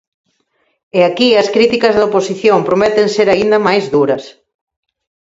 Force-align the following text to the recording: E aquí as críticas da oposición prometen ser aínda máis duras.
E 0.97 0.99
aquí 1.09 1.29
as 1.41 1.47
críticas 1.55 1.93
da 1.95 2.07
oposición 2.09 2.59
prometen 2.67 3.07
ser 3.15 3.27
aínda 3.31 3.63
máis 3.67 3.83
duras. 3.95 4.23